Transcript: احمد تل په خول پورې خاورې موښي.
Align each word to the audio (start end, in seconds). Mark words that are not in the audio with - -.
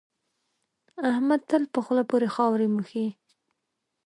احمد 1.11 1.41
تل 1.49 1.63
په 1.73 1.79
خول 1.85 1.99
پورې 2.09 2.27
خاورې 2.35 2.67
موښي. 2.73 3.07